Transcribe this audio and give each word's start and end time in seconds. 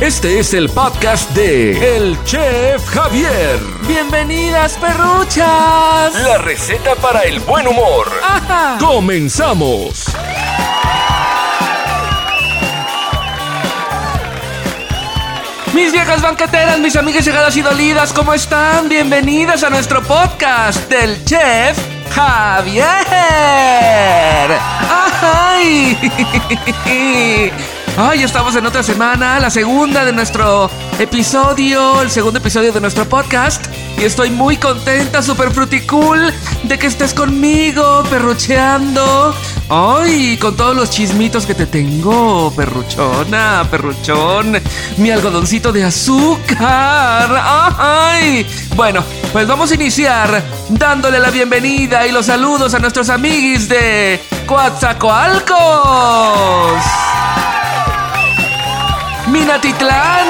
Este 0.00 0.38
es 0.40 0.52
el 0.52 0.68
podcast 0.68 1.30
de 1.30 1.96
El 1.96 2.22
Chef 2.24 2.86
Javier. 2.86 3.58
Bienvenidas, 3.88 4.76
perruchas. 4.76 6.14
La 6.22 6.36
receta 6.36 6.94
para 6.96 7.22
el 7.22 7.40
buen 7.40 7.66
humor. 7.66 8.06
Ajá. 8.22 8.76
Comenzamos. 8.78 10.04
Mis 15.72 15.92
viejas 15.92 16.20
banqueteras, 16.20 16.78
mis 16.78 16.94
amigas 16.96 17.24
llegadas 17.24 17.56
y 17.56 17.62
dolidas, 17.62 18.12
¿cómo 18.12 18.34
están? 18.34 18.90
Bienvenidas 18.90 19.62
a 19.64 19.70
nuestro 19.70 20.02
podcast 20.02 20.90
del 20.90 21.24
chef 21.24 21.78
Javier. 22.14 22.86
¡Ay! 27.96 28.22
Estamos 28.22 28.54
en 28.56 28.66
otra 28.66 28.82
semana, 28.82 29.40
la 29.40 29.50
segunda 29.50 30.04
de 30.04 30.12
nuestro 30.12 30.70
episodio, 30.98 32.02
el 32.02 32.10
segundo 32.10 32.38
episodio 32.38 32.72
de 32.72 32.80
nuestro 32.80 33.06
podcast. 33.06 33.66
Y 33.98 34.04
estoy 34.04 34.30
muy 34.30 34.56
contenta, 34.56 35.22
super 35.22 35.50
fruticool, 35.50 36.32
de 36.64 36.78
que 36.78 36.86
estés 36.86 37.14
conmigo, 37.14 38.02
perrucheando. 38.10 39.34
Ay, 39.68 40.36
con 40.36 40.56
todos 40.56 40.76
los 40.76 40.90
chismitos 40.90 41.44
que 41.44 41.54
te 41.54 41.66
tengo, 41.66 42.52
perruchona, 42.54 43.66
perruchón. 43.68 44.62
Mi 44.96 45.10
algodoncito 45.10 45.72
de 45.72 45.84
azúcar. 45.84 47.28
Ay. 47.76 48.46
Bueno, 48.76 49.02
pues 49.32 49.48
vamos 49.48 49.72
a 49.72 49.74
iniciar 49.74 50.42
dándole 50.68 51.18
la 51.18 51.30
bienvenida 51.30 52.06
y 52.06 52.12
los 52.12 52.26
saludos 52.26 52.74
a 52.74 52.78
nuestros 52.78 53.10
amiguis 53.10 53.68
de 53.68 54.22
Coatzacoalcos. 54.46 55.56
Minatitlán, 59.26 60.26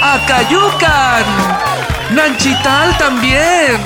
Acayucan, 0.00 1.24
Nanchital 2.14 2.96
también, 2.98 3.80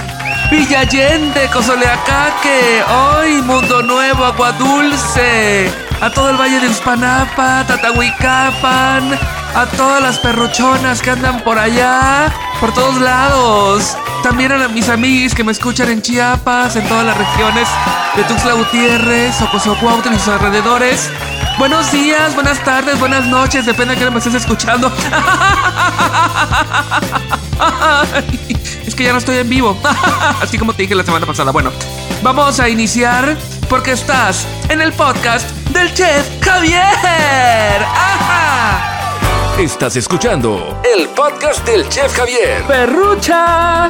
Villa 0.52 0.80
Allende, 0.80 1.48
Cozoleacaque, 1.50 2.84
hoy 2.84 3.40
Mundo 3.40 3.82
Nuevo, 3.82 4.22
Agua 4.22 4.52
Dulce, 4.52 5.72
a 5.98 6.10
todo 6.10 6.28
el 6.28 6.36
Valle 6.36 6.60
de 6.60 6.68
Uspanapa, 6.68 7.64
Tatahuicapan, 7.66 9.18
a 9.54 9.66
todas 9.78 10.02
las 10.02 10.18
perrochonas 10.18 11.00
que 11.00 11.08
andan 11.08 11.40
por 11.40 11.58
allá, 11.58 12.30
por 12.60 12.74
todos 12.74 13.00
lados. 13.00 13.96
También 14.22 14.52
a 14.52 14.68
mis 14.68 14.90
amigos 14.90 15.34
que 15.34 15.42
me 15.42 15.52
escuchan 15.52 15.88
en 15.88 16.02
Chiapas, 16.02 16.76
en 16.76 16.86
todas 16.86 17.06
las 17.06 17.16
regiones 17.16 17.66
de 18.14 18.22
Tuxtla 18.24 18.52
Gutiérrez, 18.52 19.40
Ocosocuautla 19.40 20.12
y 20.12 20.18
sus 20.18 20.28
alrededores. 20.28 21.08
Buenos 21.58 21.90
días, 21.90 22.34
buenas 22.34 22.62
tardes, 22.62 23.00
buenas 23.00 23.24
noches, 23.26 23.64
depende 23.64 23.94
de 23.94 24.04
qué 24.04 24.10
me 24.10 24.18
estés 24.18 24.34
escuchando. 24.34 24.92
Es 28.86 28.94
que 28.94 29.04
ya 29.04 29.12
no 29.12 29.18
estoy 29.18 29.38
en 29.38 29.48
vivo, 29.48 29.76
así 30.40 30.58
como 30.58 30.72
te 30.74 30.82
dije 30.82 30.94
la 30.94 31.04
semana 31.04 31.26
pasada. 31.26 31.52
Bueno, 31.52 31.70
vamos 32.22 32.58
a 32.60 32.68
iniciar 32.68 33.36
porque 33.68 33.92
estás 33.92 34.46
en 34.68 34.80
el 34.80 34.92
podcast 34.92 35.48
del 35.70 35.92
chef 35.94 36.28
Javier. 36.42 36.82
¡Ajá! 37.82 38.92
Estás 39.58 39.96
escuchando 39.96 40.80
el 40.96 41.08
podcast 41.10 41.64
del 41.66 41.86
Chef 41.88 42.16
Javier. 42.16 42.64
Perrucha. 42.66 43.86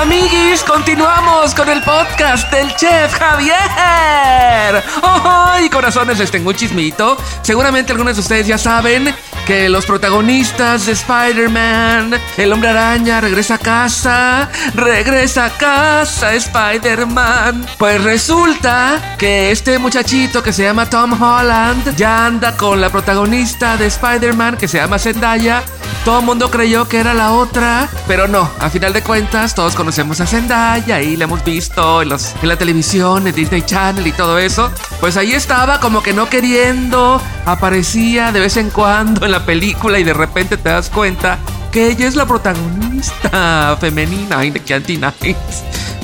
Amiguis, 0.00 0.62
continuamos 0.62 1.54
con 1.54 1.68
el 1.68 1.82
podcast 1.82 2.50
del 2.50 2.74
chef 2.74 3.12
Javier. 3.12 4.82
¡Ay, 5.02 5.68
corazones! 5.68 6.18
Les 6.18 6.30
tengo 6.30 6.48
un 6.48 6.56
chismito. 6.56 7.18
Seguramente 7.42 7.92
algunos 7.92 8.16
de 8.16 8.22
ustedes 8.22 8.46
ya 8.46 8.56
saben 8.56 9.14
que 9.46 9.68
los 9.68 9.84
protagonistas 9.84 10.86
de 10.86 10.92
Spider-Man, 10.92 12.18
el 12.38 12.50
hombre 12.50 12.70
araña, 12.70 13.20
regresa 13.20 13.56
a 13.56 13.58
casa. 13.58 14.48
Regresa 14.72 15.44
a 15.44 15.50
casa, 15.50 16.32
Spider-Man. 16.32 17.66
Pues 17.76 18.02
resulta 18.02 19.16
que 19.18 19.50
este 19.50 19.78
muchachito 19.78 20.42
que 20.42 20.54
se 20.54 20.62
llama 20.62 20.88
Tom 20.88 21.20
Holland 21.20 21.94
ya 21.94 22.24
anda 22.24 22.56
con 22.56 22.80
la 22.80 22.88
protagonista 22.88 23.76
de 23.76 23.88
Spider-Man 23.88 24.56
que 24.56 24.66
se 24.66 24.78
llama 24.78 24.98
Zendaya. 24.98 25.62
Todo 26.04 26.20
el 26.20 26.24
mundo 26.24 26.50
creyó 26.50 26.88
que 26.88 26.98
era 26.98 27.12
la 27.12 27.32
otra, 27.32 27.88
pero 28.08 28.26
no. 28.26 28.50
A 28.58 28.70
final 28.70 28.94
de 28.94 29.02
cuentas, 29.02 29.54
todos 29.54 29.74
conocemos 29.74 30.20
a 30.20 30.26
Zendaya 30.26 31.02
y 31.02 31.14
la 31.16 31.24
hemos 31.24 31.44
visto 31.44 32.00
en, 32.00 32.08
la 32.08 32.56
televisión, 32.56 33.26
en 33.26 33.34
Disney 33.34 33.62
Channel 33.62 34.06
y 34.06 34.12
todo 34.12 34.38
eso. 34.38 34.70
Pues 35.00 35.18
ahí 35.18 35.32
estaba 35.32 35.78
como 35.78 36.02
que 36.02 36.14
no 36.14 36.28
queriendo, 36.30 37.20
aparecía 37.44 38.32
de 38.32 38.40
vez 38.40 38.56
en 38.56 38.70
cuando 38.70 39.26
en 39.26 39.32
la 39.32 39.44
película 39.44 39.98
y 39.98 40.04
de 40.04 40.14
repente 40.14 40.56
te 40.56 40.70
das 40.70 40.88
cuenta 40.88 41.38
que 41.70 41.88
ella 41.88 42.08
es 42.08 42.16
la 42.16 42.24
protagonista 42.24 43.76
femenina. 43.78 44.38
De 44.38 44.74
anti-nice. 44.74 45.36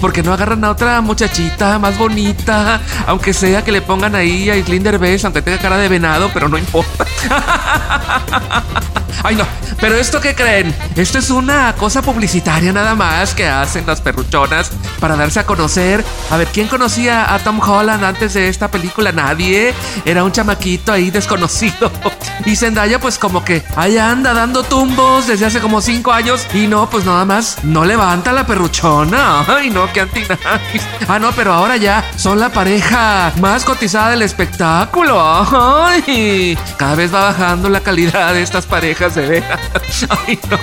Porque 0.01 0.23
no 0.23 0.33
agarran 0.33 0.65
a 0.65 0.71
otra 0.71 1.01
muchachita 1.01 1.79
más 1.79 1.97
bonita, 1.97 2.81
aunque 3.07 3.33
sea 3.33 3.65
que 3.65 3.73
le 3.73 3.83
pongan 3.83 4.15
ahí 4.15 4.51
a 4.51 4.57
Islín 4.57 4.83
Derbez, 4.83 5.25
aunque 5.25 5.43
tenga 5.43 5.59
cara 5.59 5.79
de 5.79 5.89
venado, 5.89 6.31
pero 6.33 6.49
no 6.49 6.59
importa. 6.59 7.07
Ay, 9.23 9.34
no. 9.34 9.45
Pero 9.81 9.97
esto 9.97 10.21
qué 10.21 10.34
creen? 10.34 10.75
Esto 10.95 11.19
es 11.19 11.31
una 11.31 11.75
cosa 11.75 12.01
publicitaria 12.01 12.73
nada 12.73 12.95
más 12.95 13.34
que 13.34 13.47
hacen 13.47 13.84
las 13.87 14.01
perruchonas 14.01 14.71
para 15.01 15.17
darse 15.17 15.41
a 15.41 15.47
conocer. 15.47 16.05
A 16.31 16.37
ver, 16.37 16.49
¿quién 16.49 16.69
conocía 16.69 17.34
a 17.34 17.39
Tom 17.39 17.61
Holland 17.61 18.05
antes 18.05 18.34
de 18.34 18.49
esta 18.49 18.71
película? 18.71 19.13
Nadie. 19.13 19.75
Era 20.05 20.25
un 20.25 20.33
chamaquito 20.33 20.93
ahí 20.93 21.11
desconocido. 21.11 21.91
Y 22.45 22.55
Zendaya, 22.55 23.01
pues 23.01 23.19
como 23.19 23.43
que 23.45 23.65
ahí 23.75 23.99
anda 23.99 24.33
dando 24.33 24.63
tumbos 24.63 25.27
desde 25.27 25.47
hace 25.47 25.61
como 25.61 25.81
cinco 25.81 26.13
años. 26.13 26.47
Y 26.55 26.69
no, 26.69 26.89
pues 26.89 27.05
nada 27.05 27.25
más 27.25 27.65
no 27.65 27.84
levanta 27.84 28.33
la 28.33 28.47
perruchona. 28.47 29.41
Ay, 29.49 29.71
no, 29.71 29.85
qué 29.92 30.00
anti 30.00 30.22
Ah, 31.08 31.19
no, 31.19 31.32
pero 31.32 31.52
ahora 31.52 31.76
ya 31.76 32.04
son 32.16 32.41
la 32.41 32.50
pareja 32.50 33.32
más 33.41 33.64
cotizada 33.64 34.10
del 34.10 34.22
espectáculo. 34.22 35.20
Ay, 35.20 36.58
cada 36.76 36.94
vez 36.94 37.14
va 37.14 37.24
bajando 37.24 37.69
la 37.69 37.80
calidad 37.80 38.34
de 38.34 38.42
estas 38.42 38.66
parejas 38.66 39.14
de 39.14 39.26
veras. 39.26 39.60
Ay, 40.26 40.38
no. 40.50 40.58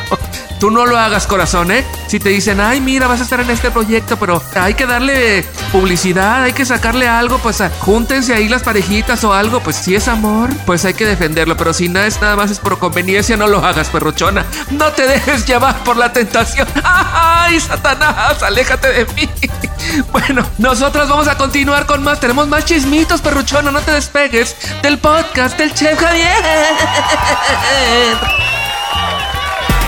Tú 0.59 0.72
no 0.72 0.85
lo 0.85 0.97
hagas, 0.97 1.28
corazón, 1.28 1.72
¿eh? 1.72 1.84
Si 2.07 2.22
te 2.22 2.29
dicen, 2.29 2.61
ay, 2.61 2.79
mira, 2.79 3.07
vas 3.07 3.19
a 3.19 3.23
estar 3.23 3.41
en 3.41 3.50
este 3.50 3.69
proyecto, 3.69 4.17
pero 4.17 4.41
hay 4.56 4.75
que 4.75 4.85
darle 4.85 5.45
publicidad, 5.73 6.44
hay 6.44 6.53
que 6.53 6.63
sacarle 6.63 7.05
algo, 7.05 7.38
pues 7.40 7.61
júntense 7.79 8.34
ahí 8.34 8.47
las 8.47 8.63
parejitas 8.63 9.25
o 9.25 9.34
algo, 9.34 9.59
pues 9.59 9.75
si 9.75 9.94
es 9.94 10.07
amor, 10.07 10.51
pues 10.66 10.85
hay 10.85 10.94
que 10.94 11.05
defenderlo, 11.05 11.57
pero 11.57 11.73
si 11.73 11.90
no 11.90 12.00
es 12.00 12.22
nada 12.22 12.38
más 12.38 12.50
es 12.50 12.59
por 12.59 12.79
conveniencia, 12.79 13.35
no 13.35 13.47
lo 13.47 13.66
hagas, 13.66 13.90
perrochona. 13.90 14.45
No 14.72 14.90
te 14.94 15.05
dejes 15.05 15.45
llevar 15.45 15.84
por 15.84 15.97
la 15.97 16.13
tentación. 16.13 16.66
¡Ay, 16.85 17.59
Satanás! 17.59 18.41
¡Aléjate 18.41 18.88
de 18.88 19.05
Bueno, 20.12 20.44
nosotros 20.57 21.07
vamos 21.09 21.28
a 21.28 21.38
continuar 21.38 21.85
con 21.85 22.03
más. 22.03 22.19
Tenemos 22.19 22.47
más 22.47 22.66
chismitos, 22.66 23.22
perruchona. 23.22 23.69
No 23.72 23.81
te 23.81 23.91
despegues 23.91 24.56
del 24.81 24.97
podcast 24.97 25.57
del 25.57 25.74
Chef 25.74 26.00
Javier. 26.00 26.31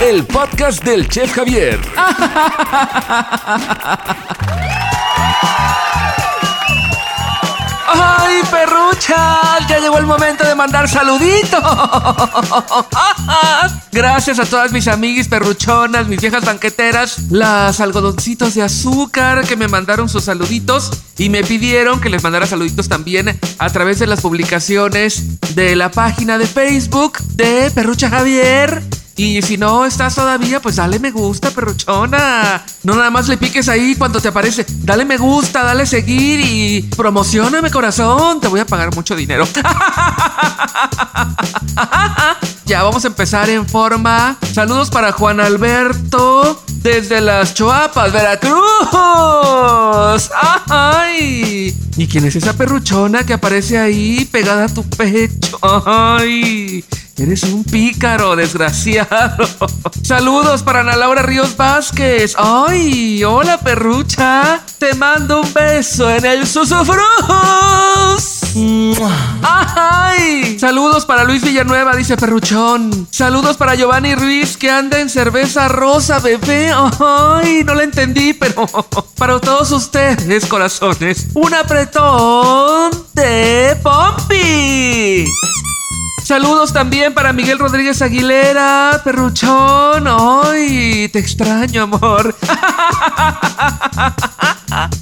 El 0.00 0.24
podcast 0.24 0.84
del 0.84 1.08
Chef 1.08 1.34
Javier. 1.34 1.80
perruchas! 8.46 9.68
Ya 9.68 9.78
llegó 9.78 9.98
el 9.98 10.06
momento 10.06 10.46
de 10.46 10.54
mandar 10.54 10.88
saluditos. 10.88 11.62
Gracias 13.92 14.38
a 14.38 14.44
todas 14.44 14.72
mis 14.72 14.88
amiguis 14.88 15.28
perruchonas, 15.28 16.08
mis 16.08 16.20
viejas 16.20 16.44
banqueteras, 16.44 17.30
las 17.30 17.80
algodoncitos 17.80 18.54
de 18.54 18.62
azúcar 18.62 19.46
que 19.46 19.56
me 19.56 19.68
mandaron 19.68 20.08
sus 20.08 20.24
saluditos 20.24 20.90
y 21.18 21.30
me 21.30 21.42
pidieron 21.42 22.00
que 22.00 22.10
les 22.10 22.22
mandara 22.22 22.46
saluditos 22.46 22.88
también 22.88 23.38
a 23.58 23.70
través 23.70 23.98
de 23.98 24.06
las 24.06 24.20
publicaciones 24.20 25.54
de 25.54 25.76
la 25.76 25.90
página 25.90 26.38
de 26.38 26.46
Facebook 26.46 27.18
de 27.34 27.70
Perrucha 27.70 28.10
Javier. 28.10 28.82
Y 29.18 29.40
si 29.40 29.56
no 29.56 29.86
estás 29.86 30.14
todavía, 30.14 30.60
pues 30.60 30.76
dale 30.76 30.98
me 30.98 31.10
gusta, 31.10 31.50
perruchona. 31.50 32.62
No 32.82 32.94
nada 32.94 33.10
más 33.10 33.28
le 33.28 33.38
piques 33.38 33.66
ahí 33.70 33.94
cuando 33.96 34.20
te 34.20 34.28
aparece. 34.28 34.66
Dale 34.68 35.06
me 35.06 35.16
gusta, 35.16 35.62
dale 35.62 35.86
seguir 35.86 36.40
y 36.40 36.82
promocioname, 36.82 37.70
corazón. 37.70 38.40
Te 38.40 38.48
voy 38.48 38.60
a 38.60 38.66
pagar 38.66 38.94
mucho 38.94 39.16
dinero. 39.16 39.48
ya 42.66 42.82
vamos 42.82 43.04
a 43.04 43.08
empezar 43.08 43.48
en 43.48 43.66
forma. 43.66 44.36
Saludos 44.52 44.90
para 44.90 45.12
Juan 45.12 45.40
Alberto 45.40 46.62
desde 46.82 47.22
las 47.22 47.54
Choapas, 47.54 48.12
Veracruz. 48.12 48.60
¡Ay! 50.68 51.74
¿Y 51.96 52.06
quién 52.06 52.26
es 52.26 52.36
esa 52.36 52.52
perruchona 52.52 53.24
que 53.24 53.32
aparece 53.32 53.78
ahí 53.78 54.28
pegada 54.30 54.66
a 54.66 54.68
tu 54.68 54.84
pecho? 54.90 55.58
¡Ay! 55.62 56.84
Eres 57.18 57.44
un 57.44 57.64
pícaro, 57.64 58.36
desgraciado. 58.36 59.48
Saludos 60.02 60.62
para 60.62 60.80
Ana 60.80 60.96
Laura 60.96 61.22
Ríos 61.22 61.56
Vázquez. 61.56 62.34
¡Ay! 62.36 63.24
Hola, 63.24 63.58
perrucha. 63.58 64.60
Te 64.78 64.92
mando 64.94 65.40
un 65.40 65.54
beso 65.54 66.10
en 66.10 66.26
el 66.26 66.46
susufrus. 66.46 67.00
¡Ay! 69.42 70.58
Saludos 70.58 71.06
para 71.06 71.24
Luis 71.24 71.42
Villanueva, 71.42 71.96
dice 71.96 72.18
Perruchón. 72.18 73.08
Saludos 73.10 73.56
para 73.56 73.74
Giovanni 73.74 74.14
Ruiz, 74.14 74.58
que 74.58 74.70
anda 74.70 75.00
en 75.00 75.08
cerveza 75.08 75.68
rosa, 75.68 76.18
bebé. 76.18 76.70
¡Ay! 77.00 77.64
No 77.64 77.74
la 77.74 77.84
entendí, 77.84 78.34
pero 78.34 78.66
para 79.16 79.40
todos 79.40 79.72
ustedes, 79.72 80.44
corazones, 80.44 81.28
un 81.32 81.54
apretón 81.54 82.90
de 83.14 83.74
Pompi. 83.82 85.24
Saludos 86.26 86.72
también 86.72 87.14
para 87.14 87.32
Miguel 87.32 87.56
Rodríguez 87.56 88.02
Aguilera, 88.02 89.00
perruchón. 89.04 90.08
Ay, 90.08 91.08
te 91.12 91.20
extraño, 91.20 91.84
amor. 91.84 92.34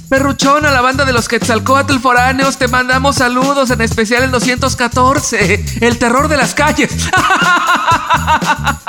Perruchón, 0.07 0.67
a 0.67 0.71
la 0.71 0.81
banda 0.81 1.03
de 1.03 1.13
los 1.13 1.27
Quetzalcoatl 1.27 1.97
foráneos, 1.97 2.57
te 2.57 2.67
mandamos 2.67 3.15
saludos, 3.15 3.71
en 3.71 3.81
especial 3.81 4.21
el 4.21 4.29
214, 4.29 5.79
el 5.81 5.97
terror 5.97 6.27
de 6.27 6.37
las 6.37 6.53
calles. 6.53 6.91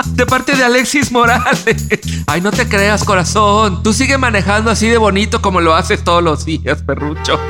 De 0.04 0.26
parte 0.26 0.56
de 0.56 0.64
Alexis 0.64 1.10
Morales. 1.10 1.86
Ay, 2.26 2.42
no 2.42 2.50
te 2.50 2.68
creas, 2.68 3.02
corazón. 3.02 3.82
Tú 3.82 3.94
sigue 3.94 4.18
manejando 4.18 4.70
así 4.70 4.88
de 4.88 4.98
bonito 4.98 5.40
como 5.40 5.62
lo 5.62 5.74
haces 5.74 6.04
todos 6.04 6.22
los 6.22 6.44
días, 6.44 6.82
perrucho. 6.82 7.40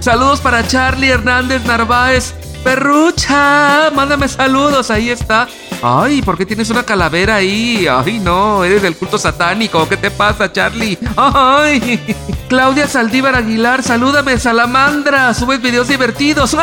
Saludos 0.00 0.40
para 0.40 0.66
Charlie 0.66 1.10
Hernández 1.10 1.64
Narváez, 1.64 2.34
Perrucha, 2.68 3.90
mándame 3.94 4.28
saludos, 4.28 4.90
ahí 4.90 5.08
está. 5.08 5.48
Ay, 5.82 6.20
¿por 6.20 6.36
qué 6.36 6.44
tienes 6.44 6.68
una 6.68 6.82
calavera 6.82 7.36
ahí? 7.36 7.86
Ay, 7.88 8.18
no, 8.18 8.62
eres 8.62 8.82
del 8.82 8.94
culto 8.94 9.16
satánico. 9.16 9.88
¿Qué 9.88 9.96
te 9.96 10.10
pasa, 10.10 10.52
Charlie? 10.52 10.98
Ay, 11.16 11.98
Claudia 12.50 12.86
Saldívar 12.86 13.36
Aguilar, 13.36 13.82
salúdame, 13.82 14.38
salamandra. 14.38 15.32
Subes 15.32 15.62
videos 15.62 15.88
divertidos. 15.88 16.54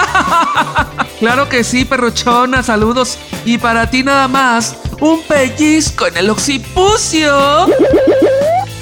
claro 1.20 1.50
que 1.50 1.64
sí, 1.64 1.86
perruchona, 1.86 2.62
saludos. 2.62 3.18
Y 3.44 3.58
para 3.58 3.90
ti 3.90 4.04
nada 4.04 4.28
más, 4.28 4.76
un 5.00 5.24
pellizco 5.24 6.06
en 6.06 6.18
el 6.18 6.30
occipucio. 6.30 7.66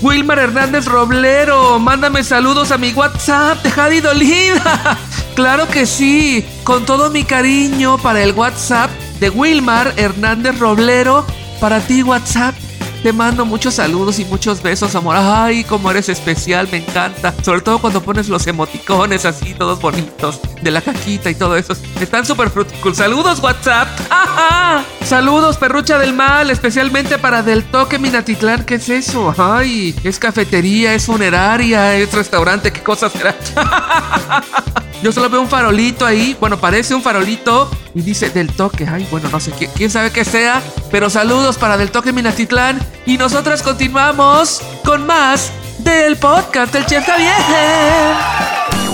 Wilmar 0.01 0.39
Hernández 0.39 0.87
Roblero, 0.87 1.79
mándame 1.79 2.21
saludos 2.25 2.71
a 2.71 2.77
mi 2.77 2.91
WhatsApp 2.91 3.63
de 3.63 3.71
Jadi 3.71 4.01
Dolida. 4.01 4.97
Claro 5.35 5.67
que 5.67 5.85
sí, 5.85 6.45
con 6.63 6.85
todo 6.85 7.09
mi 7.09 7.23
cariño 7.23 7.97
para 7.97 8.21
el 8.21 8.33
WhatsApp 8.33 8.91
de 9.19 9.29
Wilmar 9.29 9.93
Hernández 9.97 10.59
Roblero. 10.59 11.25
Para 11.59 11.79
ti, 11.79 12.03
WhatsApp 12.03 12.55
te 13.03 13.11
mando 13.11 13.45
muchos 13.45 13.73
saludos 13.73 14.17
y 14.19 14.25
muchos 14.25 14.63
besos, 14.63 14.95
amor. 14.95 15.17
Ay, 15.19 15.65
cómo 15.65 15.91
eres 15.91 16.07
especial, 16.07 16.69
me 16.71 16.77
encanta. 16.77 17.33
Sobre 17.43 17.59
todo 17.59 17.79
cuando 17.79 18.01
pones 18.01 18.29
los 18.29 18.47
emoticones 18.47 19.25
así, 19.25 19.53
todos 19.53 19.81
bonitos, 19.81 20.39
de 20.61 20.71
la 20.71 20.79
caquita 20.79 21.29
y 21.29 21.35
todo 21.35 21.57
eso. 21.57 21.73
Están 21.99 22.25
súper 22.25 22.49
fruticul. 22.49 22.95
Saludos, 22.95 23.39
WhatsApp. 23.41 23.89
¡Ajá! 24.09 24.85
Saludos, 25.05 25.57
perrucha 25.57 25.97
del 25.97 26.13
mal, 26.13 26.49
especialmente 26.49 27.17
para 27.17 27.43
Del 27.43 27.65
Toque 27.65 27.99
Minatitlán. 27.99 28.63
¿Qué 28.63 28.75
es 28.75 28.87
eso? 28.87 29.35
Ay, 29.37 29.93
es 30.05 30.17
cafetería, 30.17 30.93
es 30.93 31.05
funeraria, 31.05 31.95
es 31.95 32.13
restaurante, 32.13 32.71
¿qué 32.71 32.81
cosa 32.81 33.09
será? 33.09 33.35
Yo 35.03 35.11
solo 35.11 35.29
veo 35.29 35.41
un 35.41 35.49
farolito 35.49 36.05
ahí. 36.05 36.37
Bueno, 36.39 36.57
parece 36.57 36.95
un 36.95 37.01
farolito 37.01 37.69
y 37.93 38.01
dice 38.01 38.29
Del 38.29 38.47
Toque. 38.53 38.87
Ay, 38.89 39.05
bueno, 39.11 39.27
no 39.29 39.37
sé 39.37 39.51
quién 39.75 39.91
sabe 39.91 40.11
qué 40.11 40.23
sea. 40.23 40.61
Pero 40.91 41.09
saludos 41.09 41.57
para 41.57 41.75
Del 41.75 41.91
Toque 41.91 42.13
Minatitlán. 42.13 42.79
Y 43.05 43.17
nosotras 43.17 43.61
continuamos 43.61 44.61
con 44.85 45.05
más 45.05 45.51
del 45.79 46.15
podcast 46.15 46.71
del 46.71 46.85
Chef 46.85 47.05
Javier. 47.05 47.33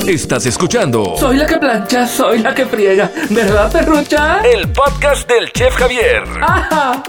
Estás 0.07 0.47
escuchando. 0.47 1.13
Soy 1.19 1.37
la 1.37 1.45
que 1.45 1.57
plancha, 1.57 2.07
soy 2.07 2.39
la 2.39 2.55
que 2.55 2.65
friega. 2.65 3.11
¿Verdad, 3.29 3.71
perrucha? 3.71 4.39
El 4.39 4.67
podcast 4.71 5.29
del 5.29 5.51
Chef 5.53 5.75
Javier. 5.75 6.23
Ajá. 6.41 7.03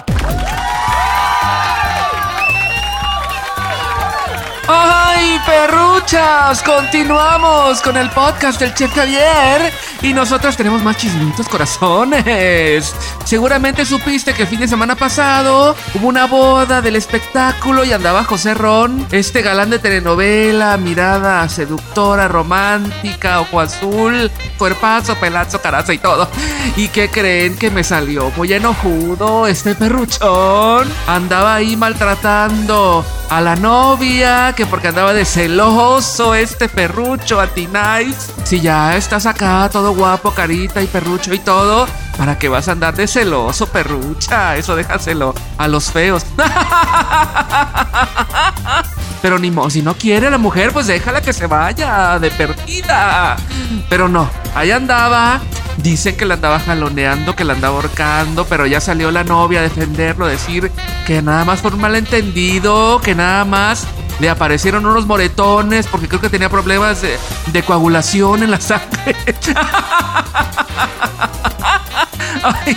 ¡Ay, 5.23 5.39
perruchas! 5.45 6.63
Continuamos 6.63 7.83
con 7.83 7.99
el 7.99 8.09
podcast 8.09 8.59
del 8.59 8.73
Chef 8.73 8.91
Javier. 8.95 9.71
Y 10.01 10.15
nosotros 10.15 10.57
tenemos 10.57 10.83
más 10.83 10.97
chismitos, 10.97 11.47
corazones. 11.47 12.95
Seguramente 13.27 13.85
supiste 13.85 14.33
que 14.33 14.43
el 14.43 14.49
fin 14.49 14.61
de 14.61 14.69
semana 14.69 14.97
pasado 14.97 15.77
hubo 15.93 16.09
una 16.09 16.25
boda 16.25 16.81
del 16.81 16.97
espectáculo 16.97 17.85
y 17.85 17.93
andaba 17.93 18.25
José 18.25 18.55
Ron, 18.55 19.07
este 19.13 19.43
galán 19.43 19.69
de 19.69 19.79
telenovela, 19.79 20.79
mirada 20.79 21.47
seductora, 21.51 22.27
romántica, 22.27 23.41
ojo 23.41 23.61
azul, 23.61 24.31
cuerpazo, 24.57 25.17
pelazo, 25.17 25.61
caraza 25.61 25.93
y 25.93 25.99
todo. 25.99 26.31
¿Y 26.77 26.89
qué 26.89 27.11
creen 27.11 27.59
que 27.59 27.71
me 27.71 27.85
salió? 27.85 28.31
Muy 28.39 28.55
enojudo 28.55 29.47
este 29.47 29.75
perruchón. 29.75 30.91
Andaba 31.07 31.57
ahí 31.57 31.77
maltratando 31.77 33.05
a 33.29 33.41
la 33.41 33.55
novia, 33.55 34.55
que 34.57 34.67
porque 34.67 34.89
andaba 34.89 35.10
de 35.13 35.25
celoso 35.25 36.35
este 36.35 36.69
perrucho 36.69 37.41
anti-nice. 37.41 38.33
Si 38.45 38.61
ya 38.61 38.97
estás 38.97 39.27
acá 39.27 39.69
todo 39.73 39.95
guapo, 39.95 40.33
carita 40.33 40.83
y 40.83 40.87
perrucho 40.87 41.35
y 41.35 41.39
todo, 41.39 41.87
¿para 42.17 42.39
qué 42.39 42.49
vas 42.49 42.69
a 42.69 42.73
andar 42.73 42.95
de 42.95 43.07
celoso, 43.07 43.67
perrucha? 43.67 44.57
Eso 44.57 44.77
déjaselo 44.77 45.35
a 45.59 45.69
los 45.69 45.91
feos. 45.91 46.25
Pero 49.23 49.39
ni 49.39 49.51
modo, 49.51 49.71
si 49.71 49.83
no 49.83 49.95
quiere 49.95 50.31
la 50.31 50.39
mujer, 50.39 50.73
pues 50.73 50.87
déjala 50.87 51.21
que 51.21 51.33
se 51.33 51.47
vaya 51.47 52.19
de 52.19 52.31
perdida. 52.31 53.37
Pero 53.89 54.09
no, 54.09 54.31
ahí 54.55 54.71
andaba. 54.71 55.41
Dicen 55.77 56.17
que 56.17 56.27
la 56.27 56.35
andaba 56.35 56.61
jaloneando, 56.61 57.35
que 57.35 57.45
la 57.45 57.55
andaba 57.55 57.77
ahorcando, 57.77 58.45
pero 58.45 58.67
ya 58.67 58.81
salió 58.83 59.11
la 59.11 59.25
novia 59.25 59.61
a 59.61 59.63
defenderlo, 59.63 60.27
a 60.27 60.29
decir 60.29 60.71
que 61.07 61.23
nada 61.23 61.45
más 61.45 61.61
por 61.61 61.75
un 61.75 61.81
malentendido, 61.81 63.01
que 63.01 63.15
nada 63.15 63.47
más 63.47 63.87
le 64.21 64.29
aparecieron 64.29 64.85
unos 64.87 65.07
moretones 65.07 65.87
porque 65.87 66.09
creo 66.09 66.21
que 66.21 66.29
tenía 66.29 66.49
problemas 66.49 67.03
de, 67.03 67.63
coagulación 67.63 68.43
en 68.43 68.51
la 68.51 68.61
sangre. 68.61 69.17
ay, 72.43 72.77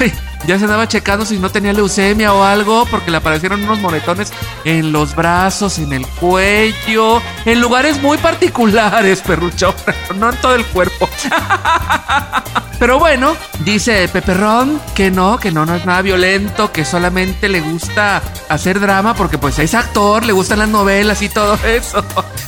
ay, 0.00 0.12
ya 0.50 0.58
se 0.58 0.64
andaba 0.64 0.88
checando 0.88 1.24
si 1.24 1.38
no 1.38 1.48
tenía 1.48 1.72
leucemia 1.72 2.34
o 2.34 2.42
algo 2.42 2.84
porque 2.86 3.12
le 3.12 3.18
aparecieron 3.18 3.62
unos 3.62 3.78
moretones 3.78 4.32
en 4.64 4.90
los 4.90 5.14
brazos, 5.14 5.78
en 5.78 5.92
el 5.92 6.04
cuello, 6.04 7.22
en 7.44 7.60
lugares 7.60 8.02
muy 8.02 8.18
particulares, 8.18 9.20
perrucho, 9.26 9.72
no 10.16 10.30
en 10.30 10.36
todo 10.38 10.56
el 10.56 10.66
cuerpo. 10.66 11.08
Pero 12.80 12.98
bueno, 12.98 13.36
dice 13.60 14.08
Peperrón 14.08 14.80
que 14.96 15.12
no, 15.12 15.38
que 15.38 15.52
no, 15.52 15.64
no 15.66 15.76
es 15.76 15.86
nada 15.86 16.02
violento, 16.02 16.72
que 16.72 16.84
solamente 16.84 17.48
le 17.48 17.60
gusta 17.60 18.20
hacer 18.48 18.80
drama 18.80 19.14
porque 19.14 19.38
pues 19.38 19.56
es 19.60 19.72
actor, 19.74 20.24
le 20.24 20.32
gustan 20.32 20.58
las 20.58 20.68
novelas 20.68 21.22
y 21.22 21.28
todo 21.28 21.54
eso. 21.64 22.04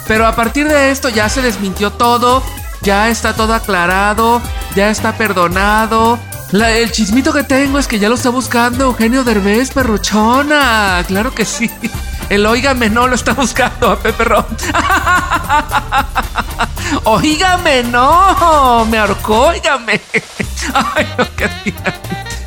Pero 0.09 0.27
a 0.27 0.35
partir 0.35 0.67
de 0.67 0.91
esto 0.91 1.09
ya 1.09 1.29
se 1.29 1.41
desmintió 1.41 1.93
todo, 1.93 2.43
ya 2.81 3.11
está 3.11 3.37
todo 3.37 3.55
aclarado, 3.55 4.43
ya 4.75 4.91
está 4.91 5.17
perdonado. 5.17 6.19
La- 6.53 6.71
el 6.71 6.93
chismito 6.93 7.33
que 7.33 7.43
tengo 7.45 7.79
es 7.79 7.87
que 7.87 7.99
ya 7.99 8.09
lo 8.09 8.15
está 8.15 8.29
buscando 8.31 8.85
Eugenio 8.85 9.25
Derbez, 9.25 9.71
perruchona. 9.71 11.03
Claro 11.07 11.35
que 11.35 11.45
sí. 11.45 11.71
El 12.29 12.47
óigame 12.47 12.89
no 12.91 13.09
lo 13.09 13.15
está 13.15 13.33
buscando 13.33 13.91
a 13.91 13.99
Pepe 13.99 14.25
Ron. 14.25 14.47
Oígame, 17.05 17.83
no, 17.91 18.85
me 18.91 18.99
ahorcó, 18.99 19.47
oígame. 19.49 20.01
Ay, 20.95 21.07
no, 21.19 21.27
qué 21.37 21.49
tía. 21.65 21.75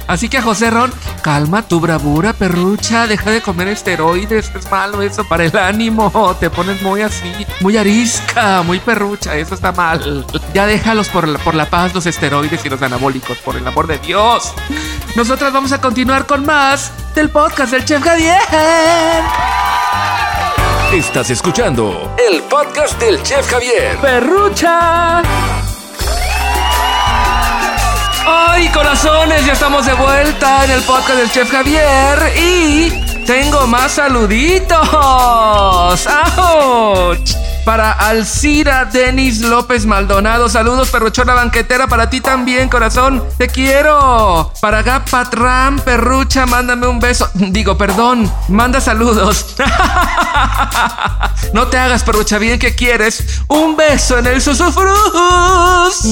Así 0.07 0.29
que 0.29 0.41
José 0.41 0.69
Ron, 0.69 0.93
calma 1.24 1.63
tu 1.63 1.79
bravura, 1.79 2.33
perrucha, 2.33 3.07
deja 3.07 3.31
de 3.31 3.41
comer 3.41 3.69
esteroides, 3.69 4.51
es 4.55 4.69
malo 4.69 5.01
eso 5.01 5.27
para 5.27 5.45
el 5.45 5.57
ánimo, 5.57 6.35
te 6.39 6.50
pones 6.50 6.81
muy 6.81 7.01
así, 7.01 7.31
muy 7.62 7.77
arisca, 7.77 8.62
muy 8.63 8.79
perrucha, 8.79 9.35
eso 9.35 9.55
está 9.55 9.71
mal. 9.71 10.25
Ya 10.53 10.67
déjalos 10.67 11.09
por 11.09 11.27
la, 11.27 11.39
por 11.39 11.55
la 11.55 11.69
paz 11.69 11.93
los 11.93 12.05
esteroides 12.05 12.63
y 12.65 12.69
los 12.69 12.81
anabólicos, 12.81 13.38
por 13.39 13.55
el 13.55 13.67
amor 13.67 13.88
de 13.88 13.97
Dios. 13.97 14.53
Nosotras 15.15 15.51
vamos 15.51 15.71
a 15.71 15.81
continuar 15.81 16.25
con 16.25 16.45
más 16.45 16.91
del 17.15 17.29
podcast 17.29 17.71
del 17.71 17.85
Chef 17.85 18.03
Javier. 18.03 18.39
Estás 20.93 21.29
escuchando 21.29 22.15
el 22.29 22.43
podcast 22.43 23.00
del 23.00 23.21
Chef 23.24 23.50
Javier. 23.50 23.97
Perrucha. 23.97 25.21
¡Ay, 28.27 28.67
corazones! 28.70 29.46
Ya 29.46 29.53
estamos 29.53 29.86
de 29.86 29.94
vuelta 29.94 30.65
en 30.65 30.72
el 30.72 30.82
podcast 30.82 31.20
del 31.20 31.29
Chef 31.29 31.51
Javier 31.51 32.34
y 32.36 32.89
tengo 33.25 33.67
más 33.67 33.91
saluditos. 33.91 34.77
¡Auch! 36.08 37.20
Para 37.65 37.91
Alcira 37.91 38.86
Denis 38.86 39.41
López 39.41 39.88
Maldonado. 39.88 40.48
Saludos, 40.48 40.91
perruchona 40.91 41.34
banquetera. 41.34 41.88
Para 41.88 42.12
ti 42.12 42.22
también, 42.22 42.69
corazón. 42.69 43.24
Te 43.39 43.48
quiero. 43.48 44.53
Para 44.62 44.84
Gap 44.84 45.10
Patram, 45.10 45.79
perrucha, 45.79 46.45
mándame 46.45 46.86
un 46.86 47.00
beso. 47.00 47.27
Digo, 47.34 47.75
perdón. 47.75 48.31
Manda 48.50 48.79
saludos. 48.79 49.55
no 51.53 51.67
te 51.67 51.77
hagas, 51.79 52.03
perrucha, 52.03 52.38
bien 52.38 52.60
que 52.60 52.75
quieres. 52.75 53.41
Un 53.48 53.75
beso 53.75 54.19
en 54.19 54.27
el 54.27 54.41
susufrus. 54.43 56.05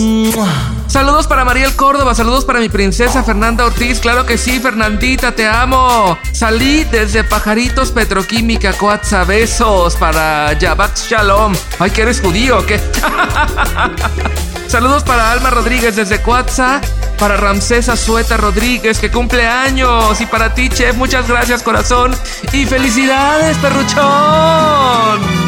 Saludos 0.87 1.27
para 1.27 1.45
Mariel 1.45 1.75
Córdoba. 1.75 2.15
Saludos 2.15 2.45
para 2.45 2.59
mi 2.59 2.69
princesa 2.69 3.23
Fernanda 3.23 3.65
Ortiz. 3.65 3.99
Claro 3.99 4.25
que 4.25 4.39
sí, 4.39 4.59
Fernandita, 4.59 5.33
te 5.33 5.47
amo. 5.47 6.17
Salí 6.31 6.83
desde 6.85 7.23
Pajaritos 7.23 7.91
Petroquímica, 7.91 8.73
Coatza. 8.73 9.23
Besos 9.23 9.95
para 9.95 10.53
Yabat 10.53 10.97
Shalom. 10.97 11.42
Ay, 11.79 11.91
que 11.91 12.01
eres 12.01 12.21
judío, 12.21 12.59
¿o 12.59 12.65
¿qué? 12.65 12.79
Saludos 14.67 15.03
para 15.03 15.31
Alma 15.31 15.49
Rodríguez 15.49 15.95
desde 15.95 16.21
Coatza. 16.21 16.81
Para 17.19 17.37
Ramsesa 17.37 17.95
Sueta 17.95 18.37
Rodríguez, 18.37 18.99
que 18.99 19.11
cumple 19.11 19.45
años. 19.45 20.19
Y 20.19 20.25
para 20.25 20.53
ti, 20.53 20.69
chef, 20.69 20.95
muchas 20.95 21.27
gracias, 21.27 21.63
corazón. 21.63 22.15
Y 22.51 22.65
felicidades, 22.65 23.57
perruchón. 23.57 25.42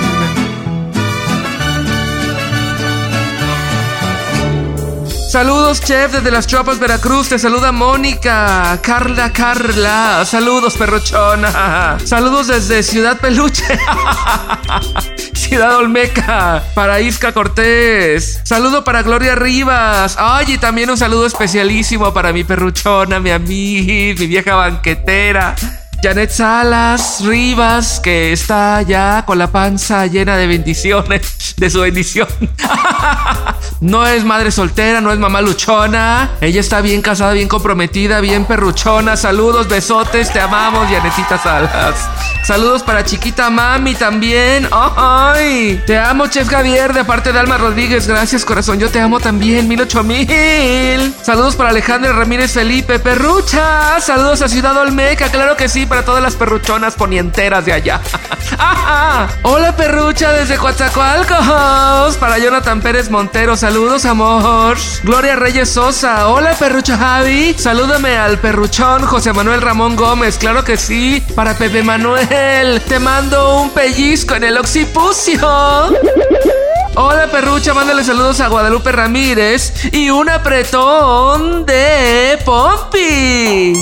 Saludos, 5.35 5.81
chef, 5.81 6.13
desde 6.13 6.31
las 6.31 6.47
Chopas, 6.47 6.79
Veracruz. 6.79 7.27
Te 7.27 7.37
saluda 7.37 7.73
Mónica. 7.73 8.79
Carla, 8.81 9.33
Carla. 9.33 10.23
Saludos, 10.23 10.77
perrochona. 10.77 11.97
Saludos 12.05 12.47
desde 12.47 12.81
Ciudad 12.83 13.19
Peluche. 13.19 13.65
Ciudad 15.33 15.75
Olmeca. 15.75 16.63
Para 16.73 17.01
Isca 17.01 17.33
Cortés. 17.33 18.39
Saludo 18.45 18.85
para 18.85 19.03
Gloria 19.03 19.35
Rivas. 19.35 20.15
Ay, 20.17 20.53
y 20.53 20.57
también 20.57 20.89
un 20.89 20.97
saludo 20.97 21.25
especialísimo 21.25 22.13
para 22.13 22.31
mi 22.31 22.45
perruchona, 22.45 23.19
mi 23.19 23.31
amiga, 23.31 24.17
mi 24.17 24.27
vieja 24.27 24.55
banquetera. 24.55 25.53
Janet 26.01 26.29
Salas 26.29 27.21
Rivas, 27.23 27.99
que 27.99 28.31
está 28.31 28.81
ya 28.81 29.23
con 29.25 29.37
la 29.37 29.51
panza 29.51 30.05
llena 30.05 30.37
de 30.37 30.47
bendiciones, 30.47 31.53
de 31.57 31.69
su 31.69 31.81
bendición. 31.81 32.27
no 33.81 34.05
es 34.05 34.23
madre 34.23 34.51
soltera, 34.51 35.01
no 35.01 35.11
es 35.11 35.19
mamá 35.19 35.41
luchona. 35.41 36.31
Ella 36.41 36.59
está 36.59 36.81
bien 36.81 37.01
casada, 37.01 37.33
bien 37.33 37.47
comprometida, 37.47 38.19
bien 38.19 38.45
perruchona. 38.45 39.17
Saludos, 39.17 39.67
besotes, 39.67 40.31
te 40.31 40.39
amamos, 40.39 40.87
Janetita 40.89 41.37
Salas. 41.37 41.95
Saludos 42.45 42.83
para 42.83 43.03
chiquita 43.03 43.49
mami 43.49 43.95
también. 43.95 44.69
¡Ay! 44.71 45.81
Te 45.87 45.97
amo, 45.97 46.27
Chef 46.27 46.47
Javier, 46.47 46.93
de 46.93 47.03
parte 47.03 47.33
de 47.33 47.39
Alma 47.39 47.57
Rodríguez. 47.57 48.07
Gracias, 48.07 48.45
corazón. 48.45 48.79
Yo 48.79 48.91
te 48.91 48.99
amo 48.99 49.19
también. 49.19 49.67
Mil 49.67 49.81
ocho 49.81 50.03
mil. 50.03 50.27
Saludos 51.23 51.55
para 51.55 51.69
Alejandra 51.71 52.13
Ramírez 52.13 52.51
Felipe. 52.51 52.99
Perrucha. 52.99 53.99
Saludos 53.99 54.43
a 54.43 54.47
Ciudad 54.47 54.77
Olmeca. 54.77 55.29
Claro 55.29 55.57
que 55.57 55.67
sí, 55.67 55.84
para 55.85 56.03
todas 56.03 56.21
las 56.21 56.35
perruchonas 56.35 56.95
ponienteras 56.95 57.65
de 57.65 57.73
allá. 57.73 58.01
Hola, 59.43 59.75
perrucha, 59.75 60.31
desde 60.31 60.57
Coatzacoalcos. 60.57 62.17
Para 62.17 62.37
Jonathan 62.37 62.81
Pérez 62.81 63.09
Montero. 63.09 63.55
Saludos, 63.55 64.05
amor. 64.05 64.77
Gloria 65.03 65.35
Reyes 65.35 65.69
Sosa. 65.69 66.27
Hola, 66.27 66.53
perrucha 66.53 66.97
Javi. 66.97 67.55
Salúdame 67.57 68.17
al 68.17 68.37
perruchón 68.39 69.03
José 69.05 69.33
Manuel 69.33 69.61
Ramón 69.61 69.95
Gómez. 69.95 70.37
Claro 70.37 70.63
que 70.63 70.77
sí. 70.77 71.23
Para 71.35 71.55
Pepe 71.55 71.83
Manuel. 71.83 72.81
Te 72.87 72.99
mando 72.99 73.61
un 73.61 73.69
pellizco 73.71 74.35
en 74.35 74.43
el 74.45 74.57
occipucio. 74.57 75.39
Hola 76.97 77.27
perrucha, 77.29 77.73
mándale 77.73 78.05
saludos 78.05 78.39
a 78.39 78.47
Guadalupe 78.47 78.89
Ramírez 78.89 79.73
y 79.91 80.09
un 80.09 80.29
apretón 80.29 81.65
de 81.65 82.39
Pompi. 82.45 83.73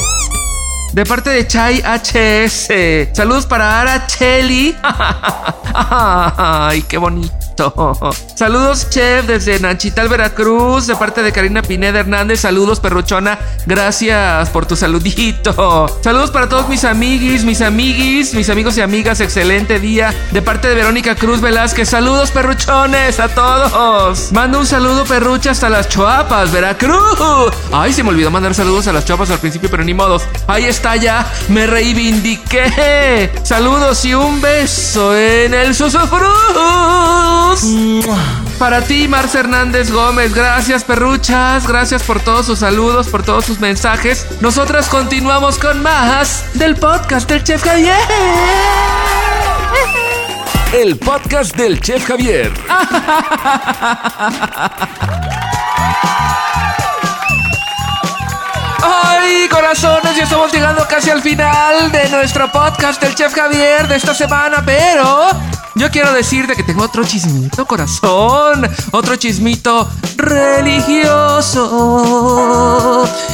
De 0.93 1.03
parte 1.05 1.31
de 1.31 1.47
Chai 1.47 1.81
HS. 1.81 3.15
Saludos 3.15 3.47
para 3.47 3.81
Ara 3.81 4.05
Cheli. 4.05 4.75
Ay, 5.73 6.83
qué 6.83 6.99
bonito. 6.99 7.42
Saludos, 8.35 8.89
chef, 8.89 9.25
desde 9.25 9.59
Nanchital, 9.59 10.09
Veracruz, 10.09 10.87
de 10.87 10.95
parte 10.95 11.21
de 11.21 11.31
Karina 11.31 11.61
Pineda 11.61 11.99
Hernández. 11.99 12.41
Saludos, 12.41 12.79
perruchona. 12.79 13.37
Gracias 13.65 14.49
por 14.49 14.65
tu 14.65 14.75
saludito. 14.75 15.87
Saludos 16.01 16.31
para 16.31 16.49
todos 16.49 16.67
mis 16.67 16.83
amiguis, 16.83 17.43
mis 17.43 17.61
amiguis, 17.61 18.33
mis 18.33 18.49
amigos 18.49 18.77
y 18.77 18.81
amigas. 18.81 19.19
Excelente 19.19 19.79
día. 19.79 20.13
De 20.31 20.41
parte 20.41 20.67
de 20.67 20.75
Verónica 20.75 21.15
Cruz 21.15 21.41
Velázquez. 21.41 21.89
Saludos, 21.89 22.31
perruchones, 22.31 23.19
a 23.19 23.27
todos. 23.29 24.31
Mando 24.31 24.59
un 24.59 24.65
saludo, 24.65 25.05
perrucha, 25.05 25.51
hasta 25.51 25.69
las 25.69 25.89
Choapas, 25.89 26.51
Veracruz. 26.51 27.53
Ay, 27.71 27.93
se 27.93 28.03
me 28.03 28.09
olvidó 28.09 28.31
mandar 28.31 28.53
saludos 28.53 28.87
a 28.87 28.93
las 28.93 29.05
Choapas 29.05 29.29
al 29.31 29.39
principio, 29.39 29.69
pero 29.69 29.83
ni 29.83 29.93
modos. 29.93 30.23
Ahí 30.47 30.65
está 30.65 30.95
ya. 30.95 31.31
Me 31.49 31.67
reivindiqué. 31.67 33.31
Saludos 33.43 34.03
y 34.05 34.13
un 34.13 34.41
beso 34.41 35.15
en 35.15 35.53
el 35.53 35.75
Para 38.57 38.81
ti, 38.81 39.07
Marce 39.07 39.39
Hernández 39.39 39.91
Gómez. 39.91 40.33
Gracias, 40.33 40.83
perruchas. 40.83 41.67
Gracias 41.67 42.01
por 42.03 42.19
todos 42.19 42.45
sus 42.45 42.59
saludos, 42.59 43.07
por 43.09 43.23
todos 43.23 43.45
sus 43.45 43.59
mensajes. 43.59 44.25
Nosotras 44.41 44.87
continuamos 44.87 45.59
con 45.59 45.81
más 45.81 46.45
del 46.53 46.75
podcast 46.75 47.29
del 47.29 47.43
Chef 47.43 47.63
Javier. 47.63 47.95
El 50.73 50.97
podcast 50.97 51.55
del 51.55 51.79
Chef 51.79 52.03
Javier. 52.07 52.51
¡Ay, 58.81 59.47
corazones! 59.49 60.15
Ya 60.15 60.23
estamos 60.23 60.51
llegando 60.51 60.87
casi 60.87 61.11
al 61.11 61.21
final 61.21 61.91
de 61.91 62.09
nuestro 62.09 62.51
podcast 62.51 63.01
del 63.01 63.13
Chef 63.13 63.33
Javier 63.33 63.87
de 63.87 63.97
esta 63.97 64.15
semana, 64.15 64.63
pero 64.65 65.29
yo 65.75 65.89
quiero 65.89 66.13
decirte 66.13 66.55
que 66.55 66.63
tengo 66.63 66.83
otro 66.83 67.03
chismito, 67.03 67.65
corazón. 67.65 68.69
Otro 68.91 69.15
chismito 69.15 69.89
religioso. 70.17 71.59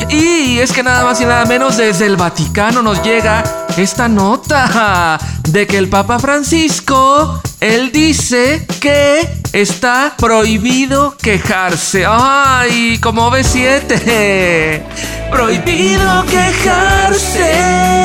Y 0.09 0.59
es 0.59 0.71
que 0.71 0.81
nada 0.83 1.03
más 1.03 1.19
y 1.19 1.25
nada 1.25 1.45
menos 1.45 1.75
desde 1.77 2.05
el 2.05 2.15
Vaticano 2.15 2.81
nos 2.81 3.03
llega 3.03 3.43
esta 3.77 4.07
nota 4.07 5.19
de 5.49 5.67
que 5.67 5.77
el 5.77 5.89
Papa 5.89 6.17
Francisco, 6.19 7.41
él 7.59 7.91
dice 7.91 8.65
que 8.79 9.41
está 9.51 10.15
prohibido 10.17 11.17
quejarse. 11.17 12.05
Ay, 12.07 12.99
como 12.99 13.29
B7. 13.31 14.81
Prohibido 15.31 16.25
quejarse 16.25 17.99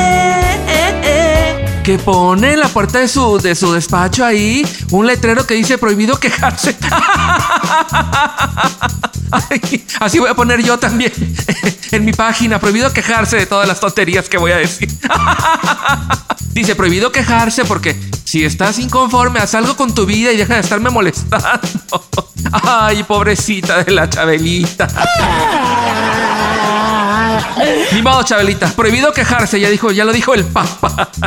que 1.85 1.99
pone 1.99 2.53
en 2.53 2.59
la 2.59 2.67
puerta 2.67 2.97
de 2.97 3.07
su, 3.07 3.37
de 3.37 3.53
su 3.53 3.71
despacho 3.71 4.25
ahí 4.25 4.67
un 4.89 5.05
letrero 5.05 5.45
que 5.45 5.53
dice 5.53 5.77
prohibido 5.77 6.19
quejarse. 6.19 6.75
así 9.99 10.17
voy 10.17 10.29
a 10.29 10.33
poner 10.33 10.63
yo 10.63 10.79
también 10.79 11.13
en 11.91 12.03
mi 12.03 12.11
página, 12.11 12.57
prohibido 12.57 12.91
quejarse 12.91 13.37
de 13.37 13.45
todas 13.45 13.67
las 13.67 13.79
tonterías 13.79 14.27
que 14.27 14.39
voy 14.39 14.51
a 14.51 14.57
decir. 14.57 14.89
Dice, 16.53 16.73
prohibido 16.73 17.11
quejarse 17.11 17.65
porque 17.65 17.95
si 18.23 18.45
estás 18.45 18.79
inconforme, 18.79 19.39
haz 19.39 19.53
algo 19.53 19.75
con 19.75 19.93
tu 19.93 20.07
vida 20.07 20.31
y 20.31 20.37
deja 20.37 20.55
de 20.55 20.61
estarme 20.61 20.89
molestando. 20.89 21.45
Ay, 22.51 23.03
pobrecita 23.03 23.83
de 23.83 23.91
la 23.91 24.09
Chabelita. 24.09 24.87
Ni 27.91 28.01
modo, 28.01 28.23
Chabelita. 28.23 28.67
Prohibido 28.75 29.11
quejarse, 29.13 29.59
ya 29.59 29.69
dijo, 29.69 29.91
ya 29.91 30.05
lo 30.05 30.13
dijo 30.13 30.33
el 30.33 30.45
Papa. 30.45 31.09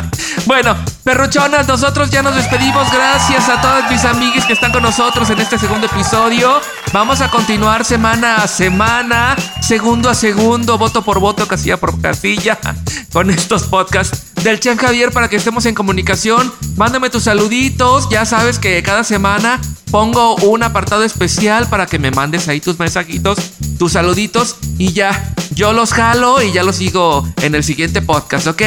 Bueno, 0.45 0.75
perruchonas, 1.03 1.67
nosotros 1.67 2.09
ya 2.09 2.23
nos 2.23 2.35
despedimos. 2.35 2.91
Gracias 2.91 3.49
a 3.49 3.61
todos 3.61 3.83
mis 3.91 4.03
amiguis 4.05 4.45
que 4.45 4.53
están 4.53 4.71
con 4.71 4.81
nosotros 4.81 5.29
en 5.29 5.39
este 5.39 5.59
segundo 5.59 5.85
episodio. 5.87 6.61
Vamos 6.91 7.21
a 7.21 7.29
continuar 7.29 7.85
semana 7.85 8.37
a 8.37 8.47
semana, 8.47 9.35
segundo 9.61 10.09
a 10.09 10.15
segundo, 10.15 10.77
voto 10.77 11.03
por 11.03 11.19
voto, 11.19 11.47
casilla 11.47 11.77
por 11.77 11.99
casilla, 12.01 12.57
con 13.13 13.29
estos 13.29 13.63
podcasts 13.63 14.33
del 14.43 14.59
Chef 14.59 14.79
Javier 14.79 15.11
para 15.11 15.27
que 15.27 15.35
estemos 15.35 15.65
en 15.65 15.75
comunicación. 15.75 16.51
Mándame 16.77 17.09
tus 17.09 17.23
saluditos. 17.23 18.09
Ya 18.09 18.25
sabes 18.25 18.57
que 18.59 18.81
cada 18.81 19.03
semana 19.03 19.59
pongo 19.91 20.35
un 20.37 20.63
apartado 20.63 21.03
especial 21.03 21.67
para 21.67 21.85
que 21.85 21.99
me 21.99 22.11
mandes 22.11 22.47
ahí 22.47 22.59
tus 22.61 22.79
mensajitos, 22.79 23.37
tus 23.77 23.93
saluditos 23.93 24.55
y 24.77 24.93
ya. 24.93 25.35
Yo 25.59 25.73
los 25.73 25.91
jalo 25.91 26.41
y 26.41 26.53
ya 26.53 26.63
los 26.63 26.77
sigo 26.77 27.27
en 27.41 27.53
el 27.53 27.65
siguiente 27.65 28.01
podcast, 28.01 28.47
¿ok? 28.47 28.61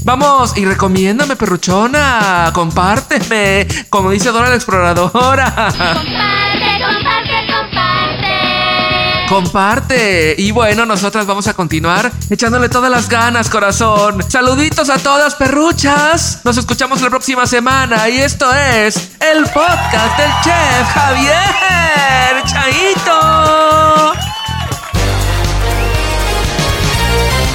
Vamos 0.00 0.56
y 0.56 0.64
recomiéndame, 0.64 1.36
perruchona. 1.36 2.50
Compárteme, 2.52 3.68
como 3.88 4.10
dice 4.10 4.32
Dora 4.32 4.48
la 4.48 4.56
exploradora. 4.56 5.54
Comparte, 5.54 6.82
comparte, 6.84 7.32
comparte. 7.46 9.28
comparte. 9.28 10.34
Y 10.36 10.50
bueno, 10.50 10.84
nosotras 10.84 11.26
vamos 11.26 11.46
a 11.46 11.54
continuar 11.54 12.10
echándole 12.28 12.68
todas 12.68 12.90
las 12.90 13.08
ganas, 13.08 13.48
corazón. 13.48 14.28
Saluditos 14.28 14.90
a 14.90 14.98
todas, 14.98 15.36
perruchas. 15.36 16.40
Nos 16.42 16.56
escuchamos 16.56 17.00
la 17.02 17.08
próxima 17.08 17.46
semana 17.46 18.08
y 18.08 18.18
esto 18.18 18.52
es 18.52 19.12
el 19.20 19.44
podcast 19.44 20.18
del 20.18 20.32
chef 20.42 20.92
Javier. 20.92 22.42
Chaito. 22.46 23.61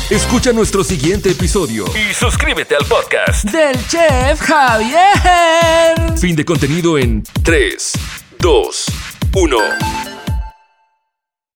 Escucha 0.10 0.54
nuestro 0.54 0.86
siguiente 0.86 1.32
episodio 1.32 1.84
y 1.94 2.14
suscríbete 2.14 2.78
al 2.78 2.86
podcast 2.86 3.44
del 3.44 3.76
chef 3.88 4.40
Javier. 4.40 6.18
Fin 6.18 6.34
de 6.34 6.46
contenido 6.46 6.98
en 6.98 7.24
3, 7.44 7.92
2, 8.40 8.86
1. 9.34 10.17